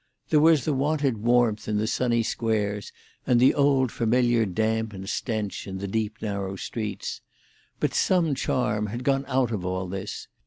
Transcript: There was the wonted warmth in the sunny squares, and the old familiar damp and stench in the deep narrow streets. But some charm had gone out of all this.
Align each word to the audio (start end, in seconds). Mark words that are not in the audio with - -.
There 0.31 0.39
was 0.39 0.65
the 0.65 0.73
wonted 0.73 1.17
warmth 1.17 1.67
in 1.67 1.77
the 1.77 1.85
sunny 1.85 2.23
squares, 2.23 2.91
and 3.27 3.39
the 3.39 3.53
old 3.53 3.91
familiar 3.91 4.47
damp 4.47 4.93
and 4.93 5.07
stench 5.07 5.67
in 5.67 5.77
the 5.77 5.87
deep 5.87 6.23
narrow 6.23 6.55
streets. 6.55 7.21
But 7.79 7.93
some 7.93 8.33
charm 8.33 8.87
had 8.87 9.03
gone 9.03 9.25
out 9.27 9.51
of 9.51 9.63
all 9.63 9.87
this. 9.87 10.27